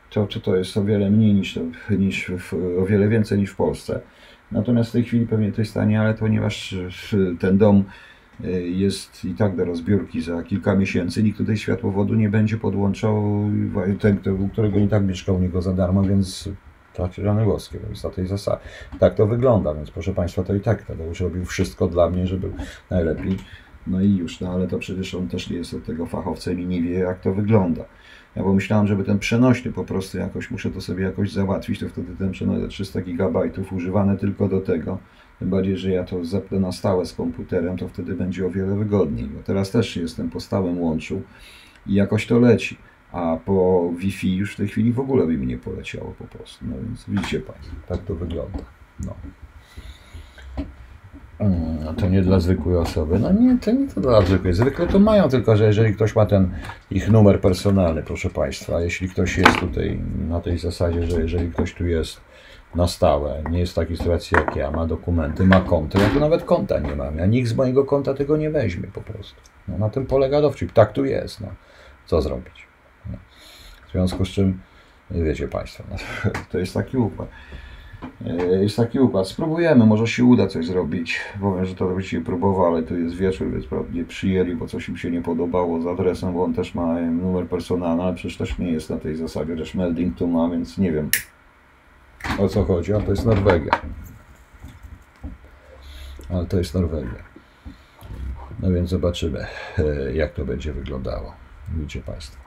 To, 0.09 0.27
to, 0.27 0.39
to 0.39 0.55
jest 0.55 0.77
o 0.77 0.83
wiele 0.83 1.09
mniej 1.09 1.33
niż, 1.33 1.59
niż 1.89 2.31
w, 2.37 2.53
o 2.79 2.85
wiele 2.85 3.07
więcej 3.07 3.37
niż 3.39 3.49
w 3.49 3.55
Polsce. 3.55 4.01
Natomiast 4.51 4.89
w 4.89 4.93
tej 4.93 5.03
chwili 5.03 5.27
pewnie 5.27 5.51
to 5.51 5.61
jest 5.61 5.73
tanie, 5.73 6.01
ale 6.01 6.13
ponieważ 6.13 6.75
ten 7.39 7.57
dom 7.57 7.83
e, 8.43 8.51
jest 8.61 9.25
i 9.25 9.33
tak 9.33 9.55
do 9.55 9.65
rozbiórki 9.65 10.21
za 10.21 10.43
kilka 10.43 10.75
miesięcy, 10.75 11.23
nikt 11.23 11.37
tutaj 11.37 11.57
światłowodu 11.57 12.13
nie 12.13 12.29
będzie 12.29 12.57
podłączał, 12.57 13.43
ten, 13.99 14.19
którego 14.51 14.79
i 14.79 14.87
tak 14.87 15.03
mieszkał 15.03 15.35
u 15.35 15.39
niego 15.39 15.61
za 15.61 15.73
darmo, 15.73 16.03
więc 16.03 16.49
tak, 16.93 17.17
rany 17.17 17.45
boskie, 17.45 17.79
więc 17.79 18.03
na 18.03 18.09
tej 18.09 18.27
zasadzie. 18.27 18.61
Tak 18.99 19.15
to 19.15 19.27
wygląda, 19.27 19.73
więc 19.73 19.91
proszę 19.91 20.13
Państwa, 20.13 20.43
to 20.43 20.55
i 20.55 20.59
tak 20.59 20.83
Tadeusz 20.83 21.19
robił 21.19 21.45
wszystko 21.45 21.87
dla 21.87 22.09
mnie, 22.09 22.27
żeby 22.27 22.51
najlepiej. 22.89 23.37
No 23.87 24.01
i 24.01 24.15
już, 24.15 24.39
no 24.39 24.51
ale 24.51 24.67
to 24.67 24.79
przecież 24.79 25.15
on 25.15 25.27
też 25.27 25.49
nie 25.49 25.57
jest 25.57 25.73
od 25.73 25.85
tego 25.85 26.05
fachowcem 26.05 26.59
i 26.59 26.65
nie 26.65 26.81
wie, 26.81 26.93
jak 26.93 27.19
to 27.19 27.33
wygląda. 27.33 27.85
Ja 28.37 28.43
pomyślałem, 28.43 28.87
żeby 28.87 29.03
ten 29.03 29.19
przenośny 29.19 29.71
po 29.71 29.83
prostu 29.83 30.17
jakoś, 30.17 30.51
muszę 30.51 30.71
to 30.71 30.81
sobie 30.81 31.03
jakoś 31.03 31.31
załatwić, 31.31 31.79
to 31.79 31.89
wtedy 31.89 32.15
ten 32.15 32.31
przenośny 32.31 32.67
300 32.67 33.01
GB 33.01 33.39
używany 33.71 34.17
tylko 34.17 34.47
do 34.47 34.61
tego, 34.61 34.97
tym 35.39 35.49
bardziej, 35.49 35.77
że 35.77 35.91
ja 35.91 36.03
to 36.03 36.25
zepnę 36.25 36.59
na 36.59 36.71
stałe 36.71 37.05
z 37.05 37.13
komputerem, 37.13 37.77
to 37.77 37.87
wtedy 37.87 38.15
będzie 38.15 38.45
o 38.45 38.49
wiele 38.49 38.75
wygodniej, 38.75 39.27
bo 39.27 39.43
teraz 39.43 39.71
też 39.71 39.95
jestem 39.95 40.29
po 40.29 40.39
stałym 40.39 40.79
łączu 40.79 41.21
i 41.87 41.93
jakoś 41.93 42.27
to 42.27 42.39
leci, 42.39 42.77
a 43.11 43.37
po 43.45 43.89
Wi-Fi 43.97 44.35
już 44.35 44.53
w 44.53 44.57
tej 44.57 44.67
chwili 44.67 44.93
w 44.93 44.99
ogóle 44.99 45.25
by 45.25 45.37
mi 45.37 45.47
nie 45.47 45.57
poleciało 45.57 46.15
po 46.19 46.23
prostu, 46.23 46.65
no 46.67 46.75
więc 46.87 47.05
widzicie 47.07 47.39
Państwo, 47.39 47.75
tak 47.87 48.03
to 48.03 48.15
wygląda. 48.15 48.59
No. 49.05 49.13
No 51.85 51.93
to 51.93 52.07
nie 52.09 52.21
dla 52.21 52.39
zwykłej 52.39 52.77
osoby. 52.77 53.19
No 53.19 53.31
nie, 53.31 53.57
to 53.57 53.71
nie 53.71 53.87
to 53.87 54.01
dla 54.01 54.21
zwykłej. 54.21 54.53
Zwykle 54.53 54.87
to 54.87 54.99
mają, 54.99 55.29
tylko 55.29 55.55
że 55.55 55.65
jeżeli 55.65 55.93
ktoś 55.93 56.15
ma 56.15 56.25
ten 56.25 56.51
ich 56.91 57.09
numer 57.09 57.41
personalny, 57.41 58.03
proszę 58.03 58.29
Państwa, 58.29 58.81
jeśli 58.81 59.09
ktoś 59.09 59.37
jest 59.37 59.59
tutaj 59.59 59.99
na 60.29 60.41
tej 60.41 60.57
zasadzie, 60.57 61.03
że 61.03 61.21
jeżeli 61.21 61.51
ktoś 61.51 61.73
tu 61.73 61.87
jest 61.87 62.21
na 62.75 62.87
stałe, 62.87 63.43
nie 63.51 63.59
jest 63.59 63.71
w 63.71 63.75
takiej 63.75 63.97
sytuacji 63.97 64.37
jak 64.37 64.55
ja, 64.55 64.71
ma 64.71 64.85
dokumenty, 64.85 65.45
ma 65.45 65.61
konto, 65.61 65.99
ja 65.99 66.09
tu 66.09 66.19
nawet 66.19 66.43
konta 66.43 66.79
nie 66.79 66.95
mam, 66.95 67.17
ja 67.17 67.25
nikt 67.25 67.49
z 67.49 67.55
mojego 67.55 67.85
konta 67.85 68.13
tego 68.13 68.37
nie 68.37 68.49
weźmie 68.49 68.87
po 68.87 69.01
prostu. 69.01 69.41
No, 69.67 69.77
na 69.77 69.89
tym 69.89 70.05
polega 70.05 70.41
dowcip, 70.41 70.73
tak 70.73 70.93
tu 70.93 71.05
jest, 71.05 71.41
no. 71.41 71.47
Co 72.05 72.21
zrobić? 72.21 72.67
No. 73.11 73.17
W 73.87 73.91
związku 73.91 74.25
z 74.25 74.29
czym, 74.29 74.59
wiecie 75.11 75.47
Państwo, 75.47 75.83
no, 75.91 75.95
to 76.51 76.59
jest 76.59 76.73
taki 76.73 76.97
układ. 76.97 77.29
E, 78.25 78.63
jest 78.63 78.77
taki 78.77 78.99
układ. 78.99 79.27
Spróbujemy, 79.27 79.85
może 79.85 80.07
się 80.07 80.25
uda 80.25 80.47
coś 80.47 80.65
zrobić. 80.65 81.19
Powiem, 81.41 81.65
że 81.65 81.75
to 81.75 81.87
właściwie 81.87 82.25
próbował, 82.25 82.65
ale 82.65 82.83
tu 82.83 82.99
jest 82.99 83.15
wieczór, 83.15 83.51
więc 83.51 83.65
prawdopodobnie 83.65 84.05
przyjęli, 84.05 84.55
bo 84.55 84.67
coś 84.67 84.89
im 84.89 84.97
się 84.97 85.11
nie 85.11 85.21
podobało 85.21 85.81
z 85.81 85.87
adresem, 85.87 86.33
bo 86.33 86.43
on 86.43 86.53
też 86.53 86.75
ma 86.75 87.01
numer 87.01 87.47
personalny, 87.47 88.03
ale 88.03 88.13
przecież 88.13 88.37
też 88.37 88.57
nie 88.57 88.71
jest 88.71 88.89
na 88.89 88.97
tej 88.97 89.15
zasadzie, 89.15 89.55
też 89.55 89.75
melding 89.75 90.17
tu 90.17 90.27
ma, 90.27 90.49
więc 90.49 90.77
nie 90.77 90.91
wiem 90.91 91.09
o 92.39 92.47
co 92.47 92.63
chodzi, 92.63 92.93
a 92.93 92.99
to 92.99 93.11
jest 93.11 93.25
Norwegia. 93.25 93.81
Ale 96.29 96.45
to 96.45 96.57
jest 96.57 96.73
Norwegia. 96.73 97.23
No 98.59 98.71
więc 98.71 98.89
zobaczymy, 98.89 99.45
e, 99.77 100.13
jak 100.13 100.33
to 100.33 100.45
będzie 100.45 100.73
wyglądało. 100.73 101.33
Widzicie 101.75 102.01
Państwo. 102.01 102.37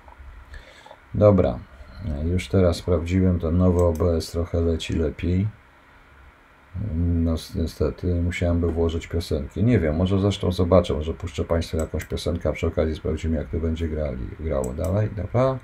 Dobra. 1.15 1.59
Już 2.25 2.49
teraz 2.49 2.77
sprawdziłem, 2.77 3.41
ten 3.41 3.59
nowy 3.59 3.83
OBS 3.83 4.31
trochę 4.31 4.61
leci 4.61 4.93
lepiej. 4.93 5.49
No 6.95 7.35
niestety 7.55 8.15
musiałem 8.15 8.73
włożyć 8.73 9.07
piosenki. 9.07 9.65
Nie 9.65 9.79
wiem, 9.79 9.97
może 9.97 10.21
zresztą 10.21 10.53
zobaczę, 10.53 10.95
może 10.95 11.15
puszczę 11.15 11.45
Państwu 11.45 11.77
jakąś 11.77 12.05
piosenkę, 12.05 12.49
a 12.49 12.53
przy 12.53 12.67
okazji 12.67 12.95
sprawdzimy 12.95 13.37
jak 13.37 13.49
to 13.49 13.59
będzie 13.59 13.89
grali, 13.89 14.29
grało 14.41 14.73
dalej. 14.73 15.09
Dobra. 15.17 15.59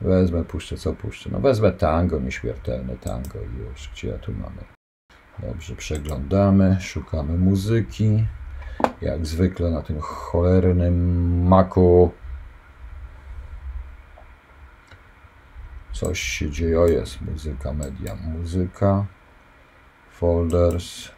Wezmę, 0.00 0.44
puszczę, 0.44 0.76
co 0.76 0.92
puszczę? 0.92 1.30
No 1.32 1.40
wezmę 1.40 1.72
tango, 1.72 2.20
nieśmiertelne 2.20 2.96
tango 2.96 3.38
już. 3.38 3.90
Gdzie 3.92 4.08
ja 4.08 4.18
tu 4.18 4.32
mamy? 4.32 4.64
Dobrze, 5.38 5.76
przeglądamy, 5.76 6.76
szukamy 6.80 7.38
muzyki. 7.38 8.24
Jak 9.02 9.26
zwykle 9.26 9.70
na 9.70 9.82
tym 9.82 10.00
cholernym 10.00 11.46
maku 11.46 12.10
Coś 16.00 16.20
się 16.20 16.50
dzieje. 16.50 16.80
O, 16.80 16.86
jest 16.86 17.20
muzyka, 17.20 17.72
media, 17.72 18.14
muzyka, 18.14 19.06
folders. 20.10 21.08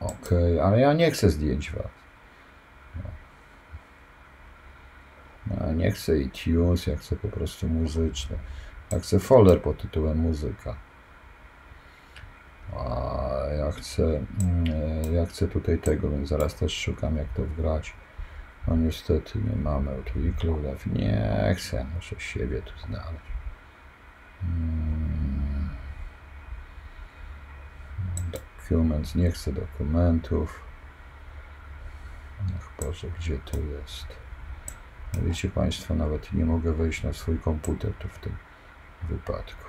Ok, 0.00 0.30
ale 0.62 0.80
ja 0.80 0.92
nie 0.92 1.10
chcę 1.10 1.30
zdjęć 1.30 1.70
was. 1.70 1.86
Ja 5.60 5.72
nie 5.72 5.90
chcę 5.90 6.18
iTunes, 6.18 6.86
ja 6.86 6.96
chcę 6.96 7.16
po 7.16 7.28
prostu 7.28 7.68
muzyczne. 7.68 8.36
Ja 8.90 9.00
chcę 9.00 9.18
folder 9.18 9.62
pod 9.62 9.82
tytułem 9.82 10.18
muzyka. 10.18 10.76
A 12.76 13.54
ja 13.58 13.72
chcę, 13.72 14.02
mm, 14.42 15.14
ja 15.14 15.26
chcę 15.26 15.48
tutaj 15.48 15.78
tego, 15.78 16.10
więc 16.10 16.28
zaraz 16.28 16.54
też 16.54 16.76
szukam 16.76 17.16
jak 17.16 17.28
to 17.28 17.42
wgrać. 17.42 17.92
No 18.68 18.76
niestety 18.76 19.38
nie 19.38 19.56
mamy 19.56 20.02
tu 20.04 20.18
iClouda. 20.18 20.68
Nie 20.86 21.54
chcę, 21.58 21.86
muszę 21.94 22.16
siebie 22.18 22.62
tu 22.62 22.78
znaleźć. 22.78 23.26
Hmm. 24.40 25.68
Documents, 28.32 29.14
nie 29.14 29.30
chcę 29.30 29.52
dokumentów. 29.52 30.60
Ach 32.56 32.86
Boże, 32.86 33.08
gdzie 33.18 33.38
to 33.38 33.58
jest? 33.58 34.06
No 35.14 35.22
wiecie 35.22 35.50
Państwo, 35.50 35.94
nawet 35.94 36.32
nie 36.32 36.44
mogę 36.44 36.72
wejść 36.72 37.02
na 37.02 37.12
swój 37.12 37.38
komputer 37.38 37.94
tu 37.94 38.08
w 38.08 38.18
tym 38.18 38.36
wypadku. 39.08 39.64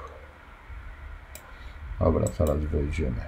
Dobra, 1.99 2.27
zaraz 2.27 2.59
wejdziemy. 2.63 3.21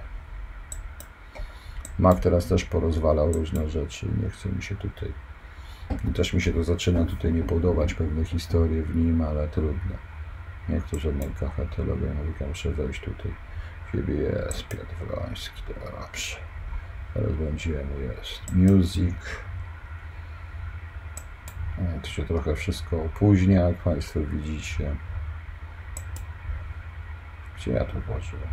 Mac 1.98 2.20
teraz 2.20 2.46
też 2.46 2.64
porozwalał 2.64 3.32
różne 3.32 3.68
rzeczy 3.68 4.06
i 4.06 4.22
nie 4.22 4.30
chce 4.30 4.48
mi 4.48 4.62
się 4.62 4.76
tutaj 4.76 5.08
i 5.08 5.29
też 6.14 6.32
mi 6.32 6.42
się 6.42 6.52
to 6.52 6.64
zaczyna 6.64 7.04
tutaj 7.04 7.32
nie 7.32 7.42
podobać, 7.42 7.94
pewne 7.94 8.24
historie 8.24 8.82
w 8.82 8.96
nim, 8.96 9.22
ale 9.22 9.48
trudno. 9.48 9.96
Nie 10.68 10.80
chcę 10.80 10.98
żadnej 10.98 11.30
kachatologi, 11.40 12.04
mówię, 12.04 12.46
muszę 12.48 12.70
wejść 12.70 13.00
tutaj. 13.00 13.34
Ciebie 13.92 14.14
jest 14.14 14.68
Piotr 14.68 14.94
Wroński, 15.06 15.62
dobrze. 15.68 16.36
Teraz 17.14 17.32
będziemy, 17.32 18.02
jest 18.02 18.52
music. 18.52 19.14
To 22.02 22.08
się 22.08 22.24
trochę 22.24 22.54
wszystko 22.54 23.02
opóźnia, 23.04 23.60
jak 23.60 23.76
Państwo 23.76 24.20
widzicie. 24.20 24.96
Gdzie 27.56 27.72
ja 27.72 27.84
to 27.84 28.00
włożyłem? 28.00 28.48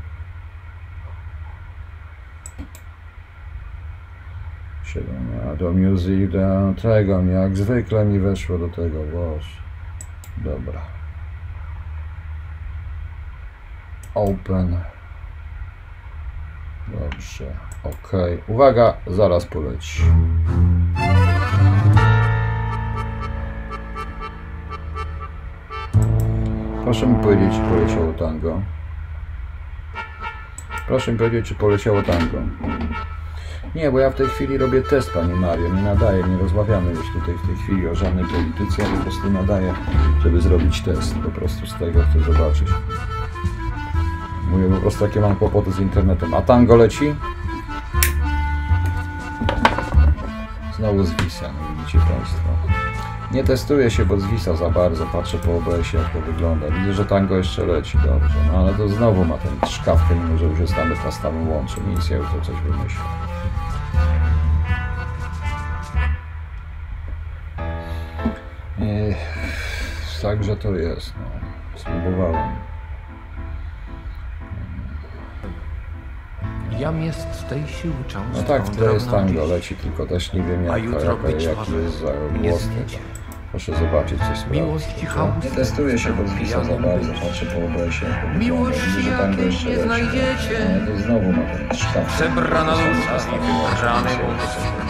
A 5.51 5.55
do 5.55 5.71
music, 5.71 6.31
do 6.31 6.73
tego, 6.81 7.21
jak 7.21 7.57
zwykle 7.57 8.05
mi 8.05 8.19
weszło 8.19 8.57
do 8.57 8.69
tego, 8.69 9.03
boż. 9.03 9.61
Dobra. 10.37 10.81
Open. 14.15 14.77
Dobrze, 16.87 17.45
ok. 17.83 18.11
Uwaga, 18.47 18.93
zaraz 19.07 19.45
poleci. 19.45 20.03
Proszę 26.83 27.07
mi 27.07 27.23
powiedzieć, 27.23 27.53
czy 27.53 27.61
poleciało 27.61 28.13
tango. 28.13 28.61
Proszę 30.87 31.11
mi 31.11 31.17
powiedzieć, 31.17 31.45
czy 31.45 31.55
poleciało 31.55 32.03
tango. 32.03 32.37
Nie, 33.77 33.91
bo 33.91 33.99
ja 33.99 34.09
w 34.09 34.15
tej 34.15 34.27
chwili 34.27 34.57
robię 34.57 34.81
test, 34.81 35.11
Pani 35.11 35.33
Mario. 35.33 35.69
Nie 35.69 35.81
nadaję, 35.81 36.23
nie 36.23 36.37
rozmawiamy 36.37 36.91
już 36.91 37.11
tutaj 37.13 37.35
w 37.35 37.47
tej 37.47 37.55
chwili 37.55 37.87
o 37.87 37.95
żadnej 37.95 38.25
polityce, 38.25 38.81
ja 38.81 38.97
po 38.97 39.03
prostu 39.03 39.29
nadaję, 39.29 39.73
żeby 40.23 40.41
zrobić 40.41 40.81
test. 40.81 41.15
Po 41.15 41.29
prostu 41.29 41.67
z 41.67 41.75
tego 41.75 41.99
chcę 42.01 42.33
zobaczyć. 42.33 42.67
Mówię 44.51 44.69
po 44.69 44.81
prostu, 44.81 45.03
jakie 45.03 45.19
mam 45.19 45.35
kłopoty 45.35 45.71
z 45.71 45.79
internetem. 45.79 46.33
A 46.33 46.41
tango 46.41 46.75
leci? 46.75 47.15
Znowu 50.77 51.03
zwisa, 51.03 51.45
no 51.47 51.75
widzicie 51.75 51.97
Państwo. 51.97 52.49
Nie 53.31 53.43
testuję 53.43 53.91
się, 53.91 54.05
bo 54.05 54.19
zwisa 54.19 54.55
za 54.55 54.69
bardzo. 54.69 55.05
Patrzę 55.05 55.37
po 55.37 55.57
OBS-ie, 55.57 56.03
jak 56.03 56.13
to 56.13 56.21
wygląda. 56.21 56.67
Widzę, 56.69 56.93
że 56.93 57.05
tango 57.05 57.37
jeszcze 57.37 57.65
leci, 57.65 57.97
dobrze. 57.97 58.35
No 58.51 58.57
ale 58.57 58.73
to 58.73 58.89
znowu 58.89 59.25
ma 59.25 59.37
ten 59.37 59.69
szkawkę, 59.69 60.15
mimo 60.15 60.37
że 60.37 60.45
już 60.45 60.59
jest 60.59 60.77
nawet 60.77 61.05
na 61.05 61.11
stałym 61.11 61.49
łączu. 61.49 61.81
Nic, 61.87 62.09
ja 62.09 62.17
już 62.17 62.27
to 62.27 62.41
coś 62.41 62.61
wymyślę. 62.61 63.26
wszakże 70.17 70.55
to 70.55 70.71
jest, 70.71 71.13
no. 71.19 71.79
Spróbowałem. 71.79 72.49
Jam 76.79 77.01
jest 77.01 77.33
z 77.33 77.43
tej 77.43 77.67
siły 77.67 77.93
często. 78.07 78.41
No 78.41 78.43
tak, 78.43 78.69
to 78.69 78.91
jest 78.93 79.11
tango, 79.11 79.45
leci 79.45 79.75
tylko 79.75 80.05
też 80.05 80.33
nie 80.33 80.43
wiem 80.43 80.65
jak, 80.65 80.83
jaka, 80.83 81.29
jaki 81.29 81.73
jest 81.73 81.99
za 81.99 82.11
głos 82.41 82.67
Proszę 83.51 83.75
zobaczyć, 83.75 84.19
coś 84.19 84.37
sprawdzić. 84.37 84.51
Miłość 84.51 85.03
i 85.03 85.05
chaos. 85.05 85.43
Nie 85.43 85.51
testuje 85.51 85.99
się 85.99 86.13
podpisa 86.13 86.63
za 86.63 86.73
bardzo, 86.73 87.13
patrzy 87.13 87.45
po 87.45 87.65
obrocie. 87.65 88.05
Miłości 88.39 89.09
jakiejś 89.19 89.65
nie 89.65 89.79
znajdziecie. 89.79 90.79
No, 90.81 90.91
to 90.91 90.99
znowu 91.03 91.31
ma 91.31 91.43
ten 91.43 91.77
sztab. 91.77 92.05
Przebrana 92.05 92.71
dusza 92.71 93.17
i 93.17 93.39
wybrany 93.39 94.09
mózg. 94.09 94.86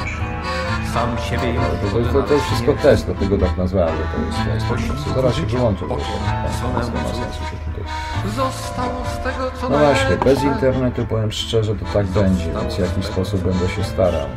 Sam 0.94 1.17
siebie 1.29 1.53
ją 1.53 1.62
To, 1.62 2.00
to, 2.00 2.13
to, 2.13 2.24
to 2.24 2.34
jest 2.34 2.46
wszystko 2.46 2.74
test, 2.74 3.06
dlatego 3.06 3.38
tak 3.38 3.58
nazwałem, 3.58 3.96
że 3.98 4.03
to 4.03 4.46
jest 4.46 4.67
test. 4.70 5.15
Zaraz 5.15 5.36
się 5.36 5.41
wyłączę. 5.46 5.86
Zostało 8.36 9.06
z 9.06 9.24
tego, 9.24 9.51
co 9.62 9.70
No 9.70 9.77
właśnie, 9.77 10.17
bez 10.17 10.44
internetu 10.44 11.06
powiem 11.06 11.32
szczerze, 11.32 11.75
to 11.75 11.86
tak 11.94 12.06
będzie, 12.06 12.46
więc 12.62 12.75
w 12.75 12.79
jakiś 12.79 13.06
sposób 13.06 13.41
będę 13.41 13.70
się 13.70 13.84
starał. 13.84 14.27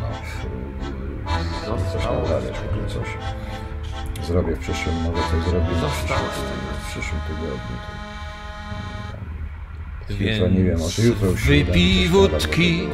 No, 1.68 1.76
coś 1.92 2.04
naprawiać, 2.04 2.54
może 2.74 2.94
coś 2.94 3.08
zrobię 4.26 4.56
w 4.56 4.58
przyszłym, 4.58 4.94
może 4.94 5.22
coś 5.30 5.50
zrobię 5.50 5.66
w 6.80 6.90
przyszłym, 6.90 7.20
tygodniu. 7.28 7.76
To, 10.40 10.48
nie 10.48 10.64
wiem. 10.64 10.78
może 10.78 11.02
jutro 11.02 11.28
już 11.28 11.46
wypij 11.46 12.08
wódki. 12.08 12.88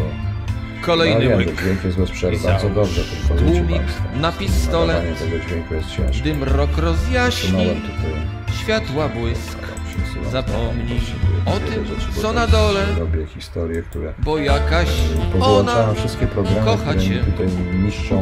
Kolejny 0.82 1.14
No, 1.24 1.28
wiem, 1.30 1.38
łyk. 1.38 1.60
dźwięk 1.60 1.84
jest 1.84 1.96
bez 1.98 2.10
przerwy, 2.10 2.38
bardzo 2.48 2.68
dobrze, 2.70 3.00
wiecie 3.02 3.34
tłumik 3.44 3.82
na 4.20 4.32
pistolet. 4.32 5.04
Gdy 6.20 6.34
mrok 6.34 6.78
rozjaśni, 6.78 7.66
światła 8.62 9.08
błysk, 9.08 9.58
przesuwam. 9.88 10.30
Zapomnij 10.32 11.00
o 11.46 11.50
tym, 11.70 11.84
co 12.22 12.32
na 12.32 12.46
dole. 12.46 12.86
Robię 12.98 13.26
historie, 13.26 13.82
które 13.82 14.12
bo 14.18 14.38
jakaś 14.38 14.88
ona 14.88 15.32
Powyłączałem 15.32 15.94
wszystkie 15.96 16.26
programy, 16.26 16.60
kocha 16.64 16.94
cię. 16.94 17.24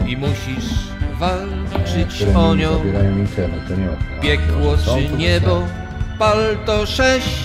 i 0.06 0.16
musisz 0.16 0.70
walczyć 1.18 2.26
o 2.37 2.54
nią. 2.54 2.80
Piekło 4.23 4.76
czy 4.76 5.16
niebo, 5.16 5.62
palto 6.18 6.87
sześć, 6.87 7.38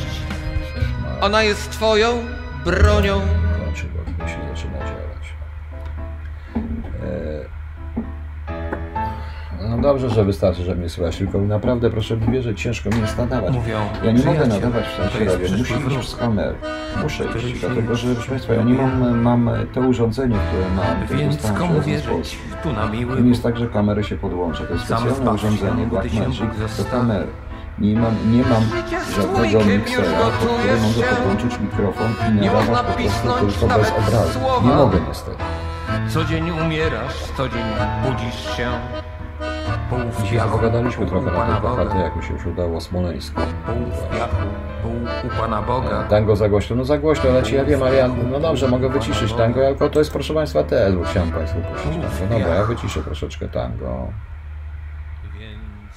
ona 1.22 1.44
jest 1.44 1.70
twoją 1.72 2.26
bronią. 2.66 3.22
Zaczyna 4.50 4.78
działać. 4.78 5.34
E, 7.04 7.60
No 9.70 9.78
dobrze, 9.78 10.10
że 10.10 10.26
wystarczy, 10.26 10.64
że 10.64 10.76
mnie 10.76 10.90
słychać, 10.90 11.18
tylko 11.18 11.38
naprawdę 11.42 11.90
proszę 11.90 12.18
mi 12.18 12.28
wierzyć, 12.28 12.62
ciężko 12.62 12.90
mi 12.90 13.02
jest 13.02 13.18
nadawać. 13.18 13.54
Mówią, 13.54 13.80
Ja 14.04 14.12
nie 14.12 14.24
mogę 14.26 14.48
nadawać 14.48 14.86
w 14.88 14.96
sensie 14.96 15.26
radio, 15.26 15.48
muszę 15.58 16.04
z 16.04 16.16
kamery. 16.16 16.56
Muszę 17.04 17.24
iść, 17.38 17.60
dlatego 17.60 17.96
że 17.96 18.14
proszę 18.14 18.30
Państwa, 18.30 18.54
ja 18.54 18.64
nie 18.64 18.74
mam, 18.74 19.22
mam 19.22 19.50
to 19.74 19.82
urządzenie, 19.82 20.36
które 20.48 20.66
mam, 20.76 21.20
Więc 21.20 21.52
komu 21.52 21.82
wierzyć? 21.82 22.38
Tu 22.64 22.74
na 22.74 22.90
miły 22.90 23.22
nie 23.22 23.30
jest 23.30 23.44
tak, 23.44 23.58
że 23.58 23.68
kamery 23.68 24.04
się 24.04 24.18
podłącza. 24.18 24.64
To 24.64 24.74
jest 24.74 24.86
specjalne 24.86 25.32
urządzenie 25.32 25.82
gdy 25.86 25.90
Black 25.90 26.10
się 26.10 26.20
Magic 26.20 26.40
Bóg 26.40 26.50
do 26.78 26.86
kamery. 26.92 27.28
Nie 27.82 28.00
mam, 28.00 28.16
nie 28.32 28.44
mam 28.44 28.64
żadnego 29.16 29.66
miksera, 29.66 30.08
pod 30.22 30.34
który 30.34 30.78
mogę 30.82 31.16
podłączyć 31.16 31.60
mikrofon 31.60 32.14
i 32.30 32.42
Nie 32.42 32.52
nadawać 32.52 32.86
po 32.86 32.94
prostu 32.94 33.60
tylko 33.60 33.78
bez 33.80 33.92
obrazu. 33.92 34.40
Nie 34.64 34.76
mogę 34.76 34.98
niestety. 35.08 35.44
Co 36.10 36.24
dzień 36.26 36.52
umierasz, 36.52 37.14
co 37.38 37.50
dzień 37.50 37.64
budzisz 38.06 38.58
się. 38.58 38.70
Pół 39.90 40.00
w 40.00 40.22
Dzisiaj 40.24 40.38
piachu, 40.38 40.50
zapowiadaliśmy 40.50 41.06
pół 41.06 41.22
trochę 41.22 41.38
na 41.38 41.62
tej. 41.62 41.88
KHT, 41.88 42.00
jak 42.00 42.16
mi 42.16 42.24
się 42.24 42.34
już 42.34 42.46
udało 42.46 42.82
Smoleńsko. 42.82 43.42
Pół 43.66 43.76
w 43.76 44.18
piachu, 44.18 44.48
pół 44.84 44.92
u 45.32 45.42
Pana 45.42 45.62
Boga. 45.62 46.04
Tango 46.04 46.36
za 46.36 46.50
głośno, 46.50 46.76
no 46.76 46.86
za 46.86 46.98
głośno 46.98 47.30
leci, 47.30 47.56
ja 47.56 47.66
wiem, 47.66 47.84
ale 47.84 47.96
ja, 47.96 48.10
no 48.32 48.40
dobrze, 48.40 48.68
mogę 48.68 48.90
wyciszyć 48.90 49.34
tango, 49.34 49.60
tylko 49.62 49.90
to 49.90 50.00
jest 50.00 50.12
proszę 50.12 50.34
Państwa 50.34 50.64
TS, 50.64 50.96
bo 50.96 51.04
chciałem 51.04 51.32
Państwu 51.32 51.60
puścić 51.62 52.20
tango. 52.20 52.40
Dobra, 52.40 52.56
ja 52.56 52.64
wyciszę 52.66 53.04
troszeczkę 53.04 53.48
tango. 53.48 54.08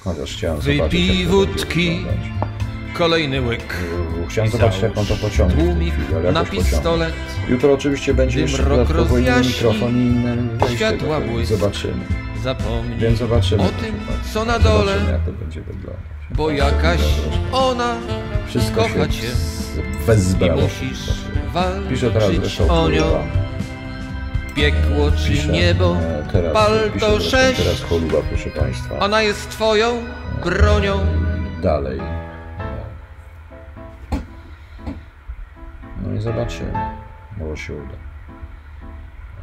Chociaż 0.03 0.33
chciałem 0.33 0.61
zobaczyć, 0.61 0.81
Wypij 0.83 1.25
wódki. 1.25 2.05
Kolejny 2.93 3.41
łyk. 3.41 3.77
Chciałem 4.29 4.51
zobaczyć, 4.51 4.81
jak 4.81 4.97
on 4.97 5.05
to 5.05 5.15
pociągnie 5.15 5.63
Tłumik 5.63 5.93
na 6.33 6.45
pistolet, 6.45 7.13
Jutro 7.49 7.73
oczywiście 7.73 8.13
będzie 8.13 8.39
jeszcze 8.39 8.63
dodatkowo 8.63 9.17
inny 9.17 9.29
rozjaśni, 9.29 9.53
mikrofon 9.53 9.97
i 9.97 10.01
inne 10.05 10.35
wejście. 10.35 10.75
światła 10.77 11.21
błysk. 11.21 11.51
Zobaczymy. 11.51 12.05
zapomnij 12.43 12.97
Więc 12.99 13.19
zobaczymy. 13.19 13.63
o 13.63 13.67
tym, 13.67 13.95
co 14.33 14.45
na 14.45 14.59
dole, 14.59 14.91
jak 15.11 15.25
to 15.25 15.31
będzie 15.31 15.61
wyglądać. 15.61 16.03
bo 16.31 16.51
jakaś 16.51 16.99
ona 17.51 17.95
Wszystko 18.47 18.81
kocha 18.81 19.07
cię 19.07 19.27
musisz 20.55 21.09
Piszę 21.89 22.11
teraz 22.11 22.31
zresztą 22.35 22.69
o 22.69 22.89
nią. 22.89 23.03
Piekło 24.55 25.11
czy 25.11 25.47
niebo, 25.47 25.95
e, 25.97 26.23
teraz, 26.31 26.53
palto 26.53 27.19
sześć. 27.19 27.63
teraz 27.63 27.81
choluba, 27.81 28.17
proszę 28.29 28.49
Państwa. 28.49 28.99
ona 28.99 29.21
jest 29.21 29.49
twoją 29.49 30.03
bronią. 30.43 30.99
Dalej. 31.61 32.01
No 36.03 36.13
i 36.13 36.21
zobaczymy. 36.21 36.73
Może 37.37 37.63
się 37.63 37.73
uda. 37.73 38.12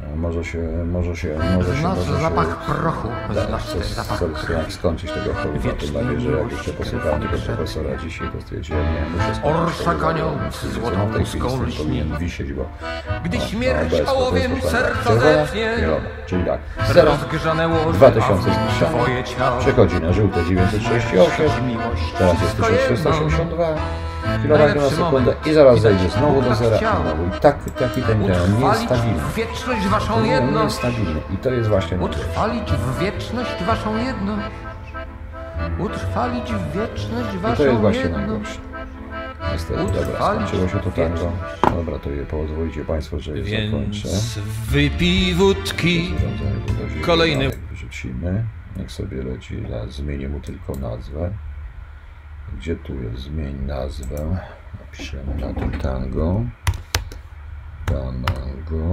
E, 0.03 0.15
może 0.15 0.43
się, 0.43 0.59
może 0.85 1.15
się, 1.15 1.39
może 1.55 1.77
się... 1.77 1.83
Może 1.83 2.19
zapach 2.21 2.47
się, 2.47 2.73
prochu, 2.73 3.07
tak, 3.27 3.61
zapach 3.87 4.19
prochu. 4.19 4.53
Jak 4.53 4.73
skończyć 4.73 5.11
tego 5.11 5.33
chorób, 5.33 5.79
to 5.79 5.87
dla 5.87 6.01
że 6.19 6.31
jak 6.31 6.51
jeszcze 6.51 6.73
posłuchałem 6.73 7.21
tego 7.21 7.37
profesora 7.37 7.97
dzisiaj, 7.97 8.27
to 8.35 8.41
stwierdziłem, 8.41 8.83
nie, 8.83 9.05
muszę 9.17 9.35
skończyć. 9.35 9.61
Orsza 9.61 9.93
konią 9.93 10.37
złotą 10.73 11.09
łuską 11.19 11.63
lśni. 11.63 12.03
wisieć, 12.19 12.53
bo... 12.53 12.65
Gdy 13.23 13.39
śmierć 13.39 13.93
ołowiem 14.07 14.61
serca 14.61 15.19
zepnie, 15.19 15.77
czyli 16.25 16.45
tak, 16.45 16.59
zero, 16.93 17.17
2000 17.93 18.49
Przechodzi 19.59 19.95
na 19.95 20.13
żółte 20.13 20.45
968, 20.45 21.77
teraz 22.17 22.41
jest 22.41 22.55
1382. 22.55 24.10
Chwila 24.39 24.57
tak 24.57 24.75
na 24.75 24.89
sekundę 24.89 25.33
i 25.45 25.53
zaraz 25.53 25.81
zejdzie 25.81 26.09
znowu 26.09 26.41
do 26.41 26.47
tak 26.47 26.57
zera 26.57 26.77
i 26.77 26.79
znowu. 26.79 27.37
I 27.37 27.39
tak 27.39 27.75
kapitan 27.75 28.25
działa, 28.27 28.47
nie 28.59 28.65
jest 28.65 28.81
stabilny. 28.83 29.19
wieczność 29.35 29.87
waszą 29.87 30.23
jedność. 30.23 30.55
Nie 30.55 30.63
jest 30.63 30.77
stabilny 30.77 31.21
i 31.33 31.37
to 31.37 31.49
jest 31.51 31.69
właśnie... 31.69 31.97
Utrwalić 31.97 32.71
w 32.71 32.99
wieczność 32.99 33.63
waszą 33.63 33.97
jedność. 33.97 34.47
Utrwalić 35.79 36.53
w 36.53 36.71
wieczność 36.77 37.37
waszą 37.37 37.47
jedność. 37.47 37.53
I 37.53 37.57
to 37.57 37.63
jest 37.65 37.79
właśnie 37.79 38.09
najgorsze. 38.09 38.59
Niestety, 39.53 39.83
dobra, 39.83 40.33
skończyło 40.33 40.67
się 40.67 40.79
to 40.79 40.91
tango. 40.91 41.31
No 41.63 41.71
dobra, 41.71 41.99
to 41.99 42.09
je 42.09 42.25
pozwolicie 42.25 42.85
Państwo, 42.85 43.19
że 43.19 43.37
je 43.37 43.43
Więc 43.43 43.71
zakończę. 43.71 44.07
wypij 44.69 45.33
wódki, 45.33 46.13
kolejny... 47.01 47.51
Wyrzucimy, 47.69 48.43
niech 48.77 48.91
sobie 48.91 49.23
leci, 49.23 49.63
zmienię 49.89 50.29
mu 50.29 50.39
tylko 50.39 50.75
nazwę. 50.75 51.31
Gdzie 52.57 52.75
tu 52.75 53.03
jest? 53.03 53.19
Zmień 53.19 53.55
nazwę. 53.65 54.37
Napiszemy 54.79 55.35
na 55.35 55.53
tym 55.53 55.71
tango. 55.71 56.41
Tango. 57.85 58.91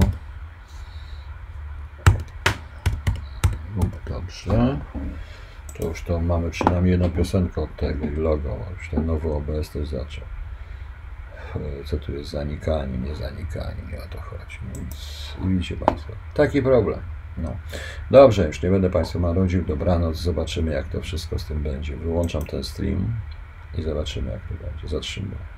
Dobrze. 4.08 4.78
To 5.78 5.88
już 5.88 6.02
to 6.02 6.20
mamy 6.20 6.50
przynajmniej 6.50 6.90
jedną 6.90 7.10
piosenkę 7.10 7.60
od 7.60 7.76
tego 7.76 8.06
i 8.06 8.16
logo. 8.16 8.56
Już 8.78 8.88
ten 8.88 9.06
nowy 9.06 9.32
OBS 9.32 9.70
też 9.70 9.88
zaczął. 9.88 10.24
E, 11.56 11.84
Co 11.84 11.96
tu 11.96 12.12
jest 12.12 12.30
zanikanie, 12.30 12.98
nie 12.98 13.14
zanikanie, 13.14 13.82
nie 13.92 13.98
o 13.98 14.08
to 14.10 14.20
chodzi. 14.20 14.58
Więc 14.74 15.34
widzicie 15.44 15.76
Państwo, 15.76 16.12
taki 16.34 16.62
problem. 16.62 17.00
No. 17.38 17.56
Dobrze, 18.10 18.46
już 18.46 18.62
nie 18.62 18.70
będę 18.70 18.90
Państwu 18.90 19.20
marudził, 19.20 19.64
dobranoc, 19.64 20.16
zobaczymy 20.16 20.72
jak 20.72 20.88
to 20.88 21.00
wszystko 21.00 21.38
z 21.38 21.44
tym 21.44 21.62
będzie. 21.62 21.96
Wyłączam 21.96 22.46
ten 22.46 22.64
stream 22.64 23.12
i 23.72 23.82
zobaczymy 23.82 24.30
jak 24.30 24.44
to 24.44 24.54
będzie. 24.54 24.88
Zatrzymuję. 24.88 25.57